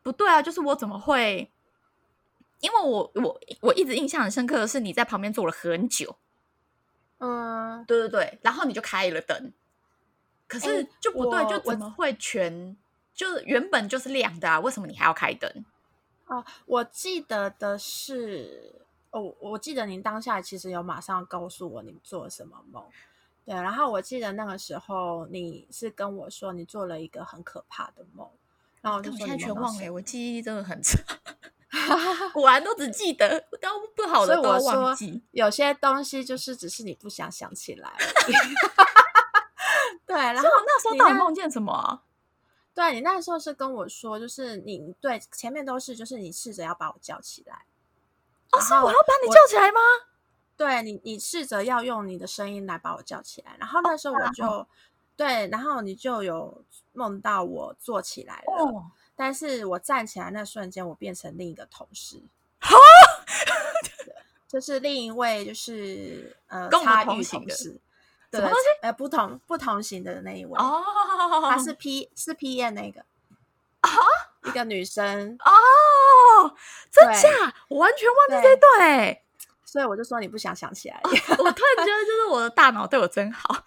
[0.04, 1.52] 不对啊，就是我怎么会？
[2.62, 6.16] 因为我我我一直印象很深刻的是你在旁边坐了很久，
[7.18, 9.52] 嗯，对对对，然后你就开了灯，
[10.48, 12.78] 可是就不对，欸、就怎么会全
[13.14, 14.60] 就是原本就是亮的啊？
[14.60, 15.66] 为什么你还要开灯？
[16.28, 22.84] 哦，我记得的是，哦，我记得您当下其实有马上告诉我你做了什么梦。
[23.44, 28.30] 对，然后我记得那个时候你是跟我说你做了一个很可怕的梦，
[28.82, 31.00] 然后我就说你现在全忘了，我记忆真的很差，
[32.34, 35.24] 果然都只记得都不好的都忘记。
[35.32, 37.94] 有些东西就是只是你不想想起来。
[40.06, 42.04] 对，然后那时候到底梦见什么啊？
[42.74, 47.66] 对，你那时候是跟我说，就是你对前面都是就是你试着要把我叫起来，
[48.52, 49.80] 哦，是我要把你叫起来吗？
[50.58, 54.68] 对你，你试着要用你的声音来把我叫起来，然后那时候我就、哦、
[55.16, 58.92] 对，然后你就有梦到我坐起来了，哦、
[59.24, 62.20] 但是我站起来那瞬间，我变成另一个同事，
[62.60, 62.76] 哈，
[64.50, 67.56] 就是另一位就是呃，跟我们同行的，
[68.32, 68.42] 对，
[68.82, 70.58] 呃，不同不同型的那一位。
[70.58, 70.84] 哦，
[71.48, 73.02] 他是 P 是 P N 那个
[73.82, 73.92] 啊，
[74.46, 75.38] 一个女生。
[75.38, 76.56] 哦，
[76.90, 77.54] 真假？
[77.68, 79.22] 我完全忘记这段哎。
[79.64, 83.64] 所以我就说你不想想起来，哦，我突然觉得就是我的大脑对我真好。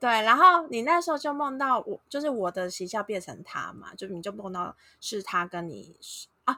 [0.00, 5.96] 对，然后你那时候就梦到我，就是我的形象变成他嘛，就你就梦到是他跟你
[6.44, 6.56] 啊，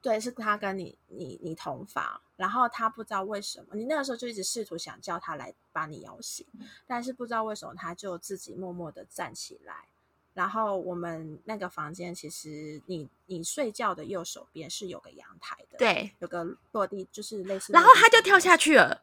[0.00, 9.86] 对，是他跟你你你同房，然后他不知道为什么，你那个时候就一直试图想叫他来把你摇醒，嗯，但是不知道为什么他就自己默默的站起来。
[10.34, 17.70] 然后我们那个房间，其实你你睡觉的右手边是有个阳台的，对，有个落地，就是类似。
[17.70, 19.02] 然后他就跳下去了，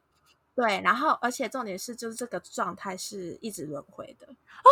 [0.62, 0.82] 对。
[0.82, 4.28] 然后而且重点是，就是这个状态是一直轮回的。
[4.28, 4.68] 哦，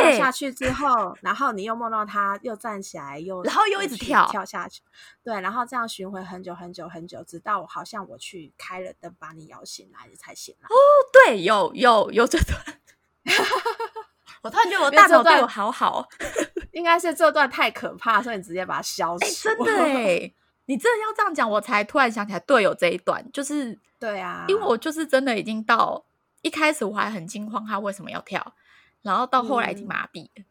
[0.00, 0.12] 对。
[0.12, 4.82] 跳下去之后，然后你又梦到他又站起来，又然后又一直跳跳下去，
[5.22, 5.40] 对。
[5.40, 10.66] 然后这样循环很久很久很久，直到好像我去开了灯把你摇醒来，你才醒来。
[10.66, 10.76] 哦，
[11.12, 12.80] 对，有有有这段。
[14.42, 16.08] 我突然觉得我大脑对我好好，
[16.72, 19.50] 应该是这段太可怕，所以你直接把它消失。
[19.50, 20.32] 欸、真的哎，
[20.70, 26.04] 你真的要这样讲，我才突然想起来，对，有这一段，就是对啊，因为我就是真的已经到
[26.42, 28.54] 一开始我还很惊慌，他为什么要跳，
[29.02, 30.44] 然后到后来已经麻痹了，嗯、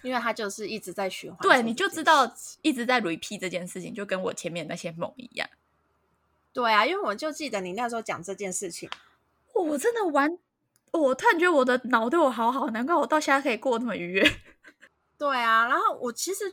[0.00, 1.38] 因为他就是一直在循环。
[1.42, 5.46] 对，你就知道一直在 repeat 这件事情，就跟我前面那些梦一样。
[6.54, 8.88] 对啊，因为我就记得你那时候讲这件事情，
[9.52, 10.38] 我真的完。
[10.92, 14.22] 我突然觉得我的脑对我好好，难怪我到现在可以过那么愉悦。
[15.18, 16.44] 对啊，然后我其实，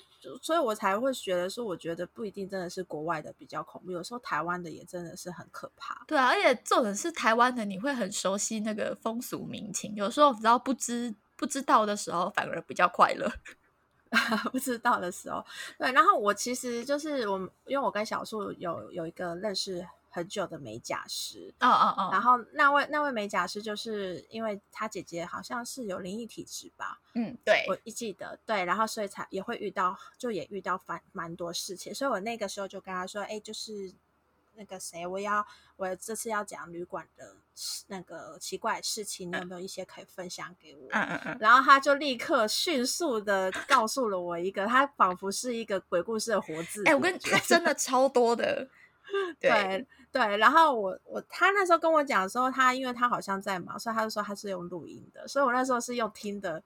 [0.42, 6.04] 所以我才会觉得说，我觉得不一定真的是国外的比较恐怖，有时候台湾的也真的是很可怕。
[6.08, 13.32] 对啊，而且重点是台湾的，你会很熟悉那个风俗民情，有时候只要不知不知道的时候，反而比较快乐。
[14.52, 15.44] 不知道的时候，
[15.78, 15.92] 对。
[15.92, 19.86] 然后我其实就是我，因为我跟小树有有一个认识。
[20.14, 33.92] 很久的美甲师，哦哦哦，然后那位那位美甲师就是因为他姐姐好像是有灵异体质吧，嗯，对，我一记得，对，然后所以才也会遇到，就也遇到蛮蛮多事情，所以我那个时候就跟他说，哎，就是
[34.54, 35.44] 那个谁，我要
[35.78, 37.38] 我这次要讲旅馆的
[37.88, 40.88] 那个奇怪的事情，你有没有一些可以分享给我？
[40.92, 48.70] 嗯嗯嗯，然后他就立刻迅速的告诉了我一个，他仿佛是一个鬼故事的活字，哎，我跟他真的超多的。
[49.38, 56.62] 对对，对，然后我我他那时候跟我讲的时候，他因为他好像在忙，所以他就说他是用录音的，所以我那时候是用听的，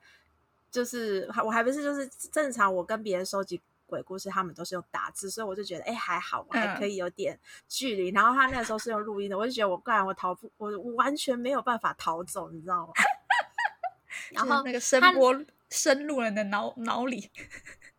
[0.69, 8.11] 就是我还不是就是正常，我跟别人收集鬼故事，他们都是用打字，所以我就觉得哎还好，我还可以有点距离。
[8.11, 12.93] 嗯、然后他那时候是用录音的，我就觉得我不然我逃不，我我完全没有办法逃走，你知道吗？
[14.31, 15.33] 然后那个声波
[15.69, 17.31] 深入了你的脑脑里。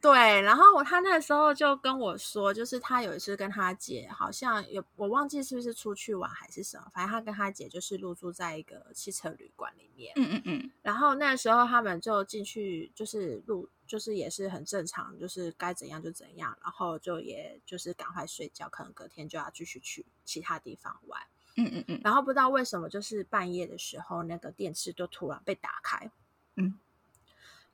[0.01, 10.13] 对，然后我他那时候就跟我说，就是他有一次跟他姐，好像有我忘记是不是出去玩还是什么，反正他跟他姐就是入住在一个汽车旅馆里面。
[10.15, 10.71] 嗯嗯嗯。
[10.83, 21.21] 然后那时候他们就进去，就是入，就是也是很正常，就是该怎样就怎样，然后就也就是赶快睡觉，可能隔天就要继续去其他地方玩。
[21.57, 22.01] 嗯嗯嗯。
[22.05, 26.09] 然后不知道为什么，就是半夜的时候，那个电视就突然被打开。
[26.55, 26.79] 嗯。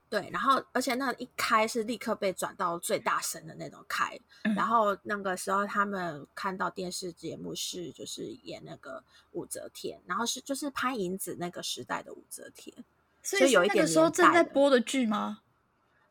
[0.07, 12.85] 对，然后而且那一开是立刻被转到最大声的那种开，嗯、然后那个时候他们看到电视节目是就是演那个武则天，然后是就是潘银子那个时代的武则天，
[13.23, 15.41] 所以有一点那个时候正在播的剧吗？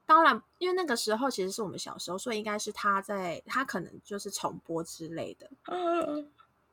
[0.07, 6.30] 当然，因为那个时候其实是我们小时候，所以应该是他在他可能就是重播之类的，嗯，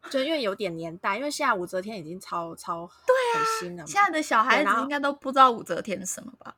[0.09, 6.57] 就因为有点年代，因为现在武则天已经超超对很新了嘛，现在的小孩子应该都不知道武则天是什么吧？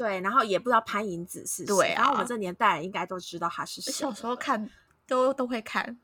[0.00, 3.92] 对，然后也不知道潘迎紫是谁，对啊，然后我们这年代人应该都知道他是谁。
[3.92, 4.70] 小时候看
[5.06, 6.00] 都都会看，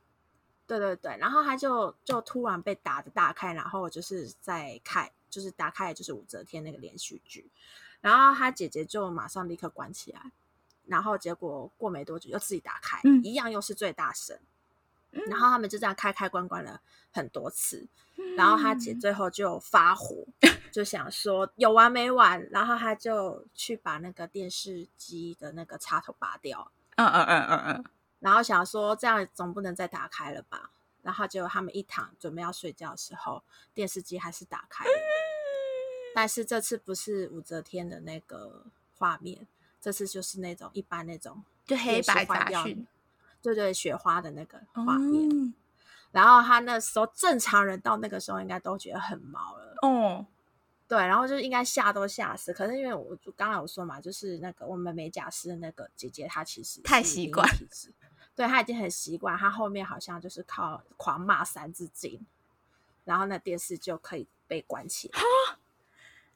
[0.66, 7.50] 对对对，然后他就就突然被打的大开，然后就是在看，就是打开就是武则天那个连续剧，
[8.02, 10.30] 然后他姐姐就马上立刻关起来，
[10.84, 14.38] 然后结果过没多久又自己打开，嗯、一样又是最大声。
[15.16, 16.80] 嗯、然后他们就这样开开关关了
[17.12, 20.26] 很多次，嗯、然后他姐最后就发火，
[20.70, 26.70] 就想说有完没完，然后他就去把那个电视机的那个插头拔掉。
[26.96, 27.84] 嗯嗯嗯嗯嗯，
[28.20, 30.70] 然后想说这样总不能再打开了吧？
[31.02, 33.42] 然后结果他们一躺准备要睡觉的时候，
[33.74, 34.90] 电视机还是打开了。
[34.90, 38.64] 嗯、但是这次不是武则天的那个
[38.98, 39.46] 画面，
[39.80, 42.86] 这次就是那种一般那种就黑白杂讯，
[43.42, 45.28] 对对，雪花的那个画面。
[45.28, 45.54] 嗯、
[46.12, 49.76] 然后他那时候正常人到那个时候应该都觉得很毛了。
[49.82, 50.26] 哦。
[50.88, 52.52] 对，然后就应该吓都吓死。
[52.52, 57.44] 可是因为我就刚才有说嘛，就是那个我们美甲师的那个姐姐，她其实太习惯，
[58.36, 59.36] 对，她已经很习惯。
[59.36, 62.24] 她后面好像就是靠狂骂三字经，
[63.02, 65.18] 然后那电视就可以被关起来。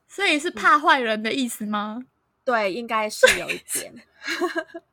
[0.08, 1.98] 所以是怕坏人的意思吗？
[2.00, 2.06] 嗯、
[2.44, 3.94] 对，应该是有一点。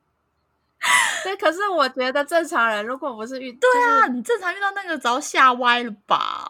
[1.28, 6.48] 对，可是我觉得正常人如果不是遇，对啊，你正常遇到那个早吓歪了吧？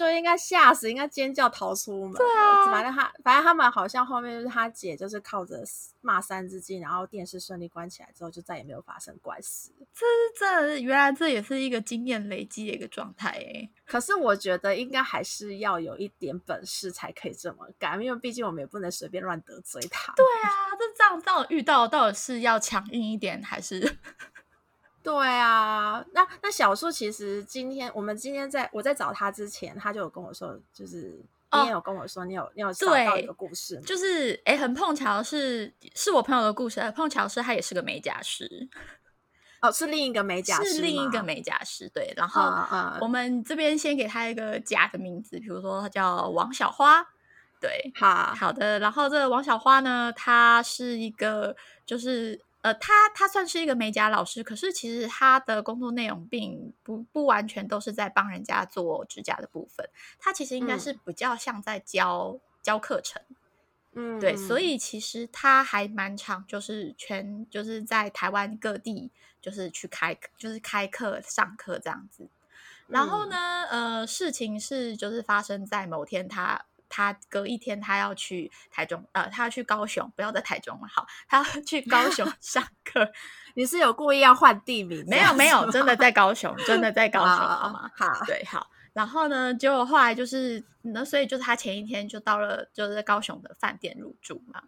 [0.00, 2.14] 就应该吓死，应该尖叫逃出门。
[2.14, 5.62] 对啊，反正他，反正他们好像后面就是他姐，就是靠着
[6.00, 9.70] 骂三字经，然后电视顺利关起来之后，就再也没有发生怪事。
[9.92, 13.68] 这是这原来这也是一个经验累积的一个状态哎。
[13.84, 20.14] 可是我觉得应该还是要有一点本事才可以这么干，因为毕竟我们也不能随便乱得罪他。
[20.16, 23.98] 对啊，这这样这样遇到到底是要强硬一点还是？
[25.02, 31.18] 对啊，那那小树其实今天我们今天在我在找他之前，他就有跟我说，就是
[31.52, 38.68] 你也有跟我说，你有、哦、你有找到一个故事，就是哎，很碰巧是是我朋友的故事，很碰巧是他也是个美甲师，
[39.62, 42.28] 哦，是另一个美甲师，是另一个美甲师，对，然？
[42.28, 42.42] 后
[43.00, 43.08] 我。
[43.08, 47.02] 们这边先给他一个假的名字，比如说他叫王小花，
[47.58, 48.34] 对，好。
[48.34, 52.38] 好的，然后这个王小花呢，他是一个就是。
[52.62, 63.22] 呃，他他算是一个美甲老师，可是其实他的工作内容并不不完全都是在帮人家做指甲的部分，他其实应该是比较像在教、嗯、教课程，
[63.94, 72.28] 嗯，对，所以其实他还蛮常，就是全就是在台湾各地就是去开就是开课上课这样子，
[72.88, 76.66] 然后呢，嗯、呃，事情是就是发生在某天他。
[77.00, 83.10] 他隔一天，他要去台中，呃，他要去高雄，不要在台中了，好，他要去高雄 上课。
[83.54, 85.02] 你是有故意要换地名？
[85.08, 87.90] 没有，没有，真的在高雄，真的在 高雄，好吗？
[87.96, 88.70] 好，对，好。
[88.92, 94.62] 然后呢，结果后来就是，那所以就是他前一天就到了，就是在高雄的饭店入住嘛。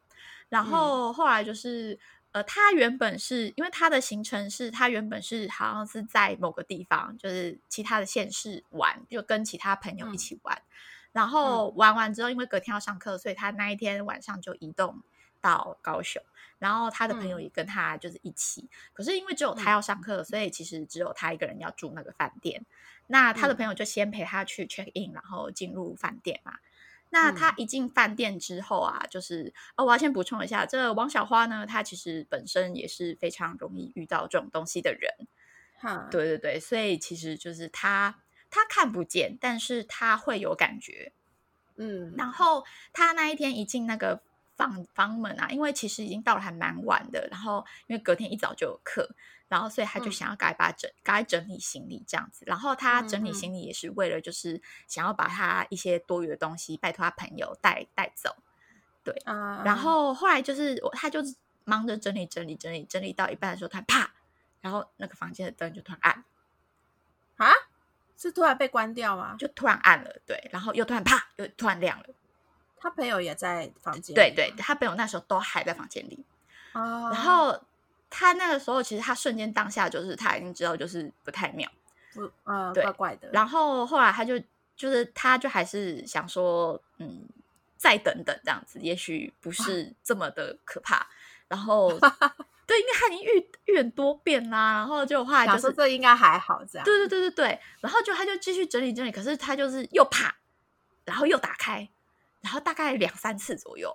[0.48, 1.92] 然后后来就是，
[2.30, 10.56] 嗯、呃，他原本是因为他的行程是他原本是好像是在某个地方，就是其他的县市玩，就跟其他朋友一起玩。
[10.56, 10.62] 嗯
[11.12, 15.02] 然后玩完之后，因为隔天要上课，所以他那一天晚上就移动
[15.40, 16.22] 到高雄。
[16.58, 22.64] 然后他的朋友也跟他就是一起，嗯、可是因为只有他要上课，所以其实只有他一个人要住那个饭店。
[23.08, 26.58] 那他的朋友就先陪他去 check in，然后进入饭店嘛。
[27.10, 35.12] 那他一进饭店之后啊，就是哦，我要先补充一下，这个王小花呢，她其实本身也是非常容易遇到这种东西的人。
[35.78, 38.20] 哈对对对，所以其实就是他。
[38.52, 41.12] 他看不见，但是他会有感觉，
[41.76, 42.14] 嗯。
[42.18, 44.22] 然后他那一天一进那个
[44.54, 49.08] 房房门啊，因为其实已经到了还蛮晚的，然后因为隔天一早就有课，
[49.48, 52.44] 然后所以他就想要赶把整赶、嗯、整理行李这样子。
[52.46, 58.36] 然后他整理行李也是为了就是想要把他一些多余的东西拜托他朋友带带走，
[59.02, 59.14] 对。
[59.24, 61.20] 嗯、然后后来就是他就
[61.64, 64.12] 忙着整理整理整理整理到一半的时候，他啪，
[64.60, 66.24] 然后那个房间的灯就突然暗，
[67.36, 67.50] 啊？
[68.16, 69.34] 是突然被关掉吗？
[69.38, 72.06] 就突然暗了，对，然后又突然啪，又突然亮了。
[72.78, 76.24] 他朋友也在房间，对对，他朋友那时候都还在房间里。
[76.72, 77.10] 哦。
[77.12, 77.60] 然后
[78.10, 81.70] 他那个时候其实他瞬间当下就是他已经知道就是不太妙，
[82.12, 83.28] 不，呃，对怪怪的。
[83.32, 84.38] 然后后来他就
[84.76, 87.24] 就是他就还是想说，嗯，
[87.76, 91.06] 再等等这样子，也许不是这么的可怕。
[91.48, 91.98] 然后。
[92.72, 96.84] 对，因为他已经遇遇很多遍啦，然后就后来就是说这应该还好这样。
[96.86, 100.34] 对对对对对，然后就他就继续整理整理，可是他就是又啪，
[101.04, 101.86] 然后又打开，
[102.40, 103.94] 然后大概两三次左右，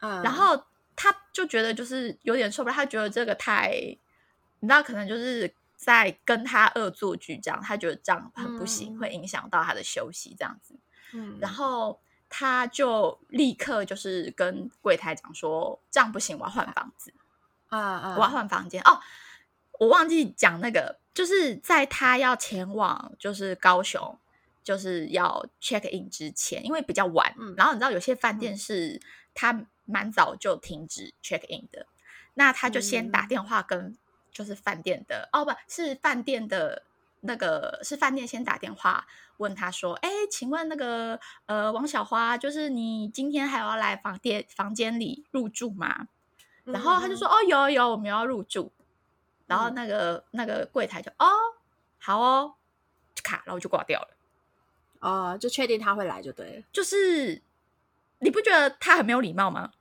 [0.00, 3.70] 嗯，然后他就觉得就是有点受不了，他觉得这个太，
[4.60, 10.78] 你知道，可能就是在跟他恶作剧这样，他觉得这样很不行，嗯、会影响到他的休息这样子，
[11.14, 11.98] 嗯，然后
[12.28, 17.14] 他就立刻就是跟柜台讲说，这样不行，我要换房子。
[17.78, 18.14] 啊啊！
[18.16, 18.82] 我要换房间。
[18.82, 19.00] 哦，
[19.78, 24.18] 我忘记讲那个，就是在他要前往就是高雄，
[24.62, 29.00] 就是要 check in 之前，因为比较晚，嗯、然后你知道有些饭店是
[29.34, 31.86] 他蛮早就停止 check in 的，
[32.34, 33.96] 那他就先打电话跟
[34.32, 36.82] 就是饭店的、嗯、哦，不是饭店的
[37.20, 39.06] 那个是饭店先打电话
[39.38, 46.08] 问他说，哎，请问那个呃王小花，就是你今天还要来房店房间里入住吗？
[46.64, 48.72] 然后他就说，嗯、哦有有，我们要入住。
[49.46, 51.26] 然后那个、嗯、那个柜台就哦
[51.98, 52.54] 好哦，
[53.22, 54.08] 卡，然后就挂掉了。
[55.00, 56.62] 哦，就确定他会来就对了。
[56.72, 57.42] 就是
[58.20, 59.72] 你不觉得他很没有礼貌吗？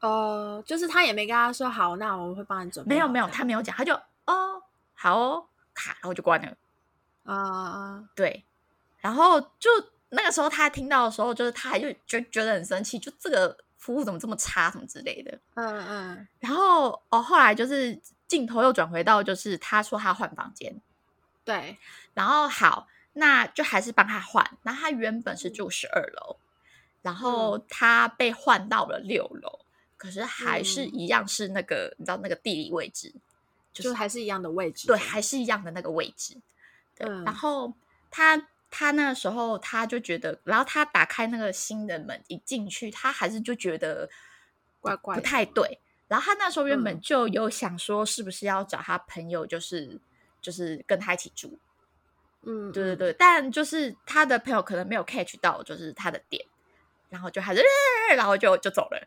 [0.00, 2.94] 呃，就是他也没跟他说好，那我会帮你准备。
[2.94, 3.94] 没有没有，他没有讲，他就
[4.26, 4.62] 哦
[4.94, 6.48] 好哦卡，然后就关了。
[7.24, 8.44] 啊啊、uh, 对，
[8.98, 9.70] 然后就
[10.10, 15.38] 那个时候他听到的时候，就是他还就觉觉得很生气，就这个服务怎么这么差，什么之类的。
[15.54, 16.28] 嗯嗯。
[16.40, 20.80] 然后哦，后来就是镜头又转回到，就是他说他换房间。
[21.44, 21.76] 对。
[22.14, 22.88] 然后好。
[23.16, 24.44] 那就还是帮他换。
[24.64, 26.36] 那他原本是住十二楼，
[27.00, 33.14] 然后他被换到了六楼，嗯、可是还是一样是那个，嗯、你知道那个地理位置，
[33.72, 34.88] 就是、就还是一样的位置。
[34.88, 36.36] 对，还是一样的那个位置。
[36.96, 37.72] 对，嗯、然后
[38.10, 44.10] 他他那时候他就觉得，然后他打开那个新的门一进去，他还是就觉得
[44.80, 45.80] 怪怪不太对。
[46.08, 50.00] 然后他那时候原本就有想说，是不是要找他朋友，就是、嗯、
[50.42, 51.56] 就是跟他一起住。
[52.42, 56.44] 嗯，对对对，但就是他的朋友可能没有 catch 到，就是他的点，
[57.10, 57.62] 然后就还是，
[58.16, 59.06] 然后就就走了，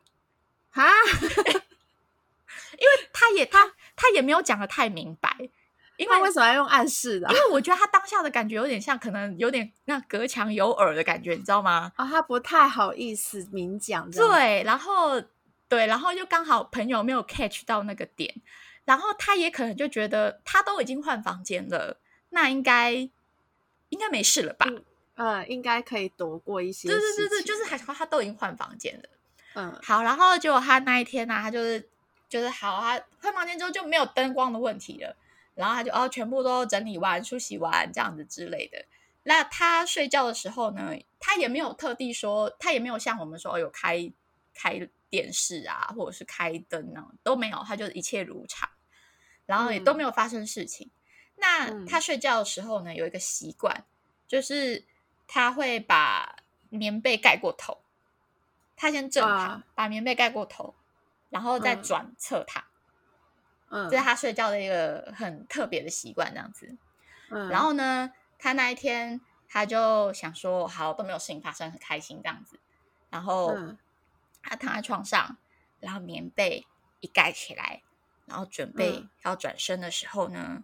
[0.72, 0.88] 啊，
[2.80, 5.49] 因为他也他他也没有讲的太明白，
[5.97, 7.27] 因为为什么要用暗示的？
[7.29, 11.91] 因为我觉得他当下的感觉有点像，可能有点那隔墙有耳的感觉，你知道吗？
[11.95, 15.21] 啊、哦，他不太好意思明讲，对，然后
[15.67, 18.33] 对，然后就刚好朋友没有 catch 到那个点，
[18.85, 21.97] 然后他也可能就觉得他都已经换房间了，
[22.29, 23.09] 那应该。
[23.89, 24.65] 应该没事了吧？
[24.69, 24.83] 嗯，
[25.15, 26.89] 呃，应该可以躲过一些。
[26.89, 29.03] 对对对对，就是还好他都已经换房间了。
[29.53, 31.87] 嗯，好，然后结果他那一天呢、啊，他就是
[32.27, 35.15] 就是好，他换房间之后就没有灯光的问题了，
[35.58, 38.86] 然后他就哦全部都整理完、梳洗完这样子之类的。
[39.24, 44.10] 那他睡觉的时候呢，他也没有特地说，他也没有像我们说、哦、有开
[44.53, 48.70] 开电视啊，或者是开灯啊，都没有，他就一切如常，
[49.45, 50.88] 然后也都没有发生事情。
[50.88, 50.91] 嗯
[51.39, 53.86] 那他睡觉的时候呢，有一个习惯，
[54.28, 54.84] 就是
[55.28, 56.38] 他会把
[56.70, 57.78] 棉被盖过头。
[58.76, 60.74] 他先正躺，啊、把棉被盖过头，
[61.30, 62.64] 然后再转侧躺。
[62.64, 62.76] 嗯，
[63.70, 66.76] 这是他睡觉的一个很特别的习惯，这样子。
[67.30, 72.59] 嗯，然后呢，他那一天他就想说，好，都没有事情发生，很开心这样子。
[73.09, 73.55] 然后
[74.41, 75.38] 他躺在床上，
[75.80, 76.65] 然后棉被
[77.01, 77.82] 一盖起来，
[78.26, 80.63] 然后准备要转身的时候呢。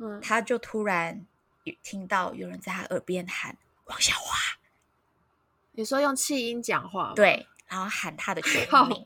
[0.00, 1.26] 嗯，他就突然
[1.82, 4.36] 听到有人在他耳边喊“王小花”，
[5.74, 9.04] 你说用气音讲话，对，然后喊他的全名，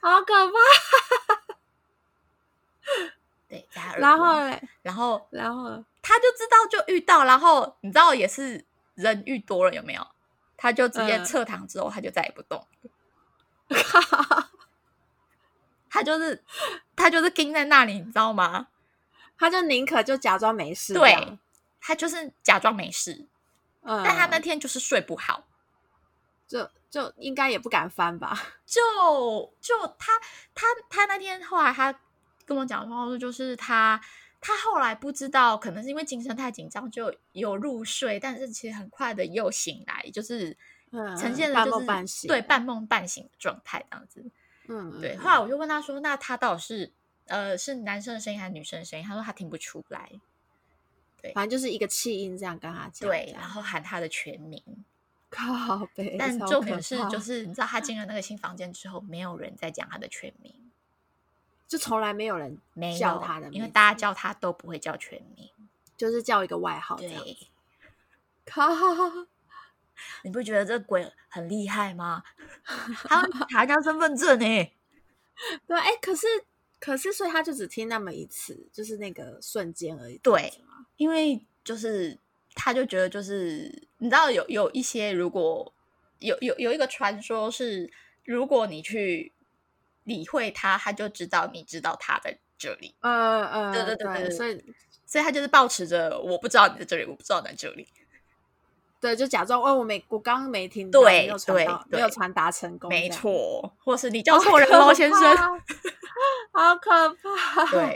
[0.00, 0.52] 好可怕。
[3.48, 8.64] 对，在他，然后嘞，然后，然后他就知道就遇到，然后你知道也是
[8.94, 10.06] 人遇多了有没有？
[10.56, 12.66] 他就直接撤躺之后，他就再也不动。
[15.90, 16.44] 他就是
[16.94, 18.68] 他就是盯在那里，你知道吗？
[19.38, 21.38] 他就宁可就假装没事，对，
[21.80, 23.26] 他就是假装没事，
[23.82, 25.44] 嗯，但他那天就是睡不好，
[26.46, 28.36] 就就应该也不敢翻吧，
[28.66, 28.80] 就
[29.60, 30.12] 就他
[30.54, 31.94] 他他那天后来他
[32.48, 34.00] 跟我讲的话就是他
[34.40, 40.56] 他后来不知道，可能是因为精神太紧张，就有入睡，但是其实很快的又醒来，就是
[41.16, 44.24] 呈现了就是、对，半梦半醒的状态这样子，
[44.68, 45.16] 嗯，对。
[45.16, 46.92] 后来我就问他说，那他到底是？
[47.30, 49.04] 呃，是男生的声音还是女生的声音？
[49.04, 50.10] 他说他听不出来，
[51.20, 54.64] 对，反正就是一个气音这样跟他讲，对，然后喊他的全名，
[55.28, 56.16] 靠北。
[56.18, 60.67] 但重点是，就是你知道他进了那个新房间之后，没有人再讲他的全名，
[61.68, 62.58] 就从来没有人
[62.98, 65.48] 叫他的名，因为大家叫他都不会叫全名，
[65.96, 66.96] 就是叫一个外号。
[66.96, 67.36] 对，
[68.44, 68.68] 靠，
[70.24, 72.24] 你不觉得这鬼很厉害吗？
[73.06, 74.72] 他查人家身份证呢？
[75.66, 76.26] 对，哎，可是。
[76.80, 80.16] 可是，所以他就只听那么一次，就是那个瞬间而已。
[80.18, 80.48] 对，
[80.96, 82.16] 因为就是
[82.54, 85.74] 他就觉得，就是你知道有有一些，如果
[86.20, 87.92] 有有有一个传说是，
[88.22, 89.32] 如果你去
[90.08, 92.96] 理会他，他就知道你知道他在这里。
[93.02, 94.64] 嗯嗯，对对对对，所以
[95.06, 97.86] 所以他就是抱持着我不知道你在这里，我不知道你在这里。
[99.00, 105.36] 对，就假装哦，我没，我刚刚没听到，对没有传到，没有传达成功，没错，或是你叫错人了，先生，
[106.50, 106.90] 好可
[107.22, 107.94] 怕，对，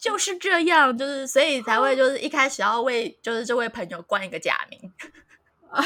[0.00, 4.90] 就是这样，就是所以才会就是一开始要为就是这位朋友冠一个假名。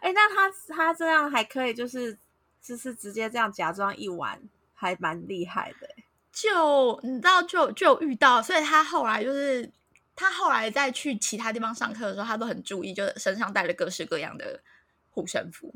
[0.00, 2.18] 哎、欸，那他他这样还可以，就是
[2.66, 4.40] 就是直接这样假装一玩，
[4.72, 5.88] 还蛮厉害的。
[6.32, 9.70] 就你知道就，就就遇到，所以他后来就是
[10.16, 14.60] 他后来再去其他地方上课的时候，他都很注意，就身上带了各式各样的
[15.10, 15.74] 护身符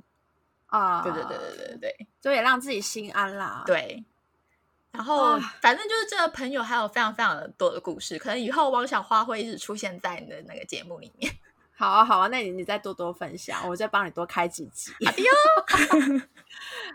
[0.66, 1.02] 啊。
[1.02, 3.62] 对对对对对对，就也让自己心安啦。
[3.66, 4.02] 对。
[4.90, 11.30] 然后，反正就是这个朋友还有非常非常的多的故事，可能以后王小花会一直出现在你的那个节目里面。
[11.78, 14.90] 好啊，好啊，那你你再多多分享，我再帮你多开几集。
[15.06, 15.30] 哎呦，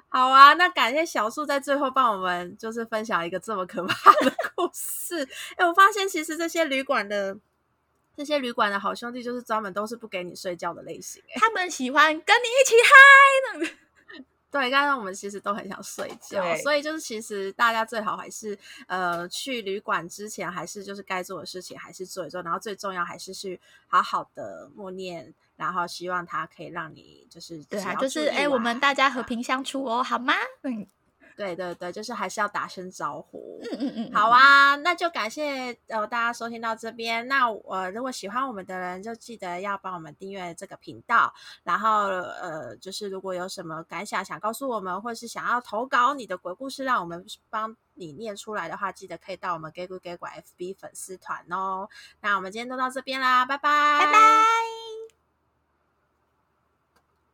[0.10, 5.26] 好啊，那感谢小树在最后帮我们就是分享一个这么可怕的 故事。
[5.56, 7.38] 哎，我发现其实这些旅馆的
[8.18, 11.24] 这些旅馆的好兄弟，就是专门都是不给你睡觉的类型。
[11.30, 13.70] 哎，他们喜欢跟你一起嗨呢。
[14.54, 30.36] 对，刚刚我们其实都很想睡觉，所以就是其实大家最好还是呃去旅馆之前，还是就是该做的事情还是做一做，然后最重要还是去好好的默念，然后希望它可以让你就是对啊，就是哎，我们大家和平相处哦，好吗？
[30.62, 30.88] 嗯。
[31.36, 33.60] 对对对，就是还是要打声招呼。
[33.64, 37.28] 嗯嗯嗯，好啊，那就感谢呃大家收听到这边。
[37.28, 41.34] 那我、呃、如果喜欢我们的人，就记得要帮我们订阅这个频道。
[41.64, 51.88] 然后呃，就是如果有什么感想想告诉我们，或是想要投稿你的鬼故事，让我们帮你念出来的话，记得可以到我们假鬼假怪 FB 粉丝团哦。
[52.22, 54.72] 那我们今天都到这边啦，拜拜，拜拜。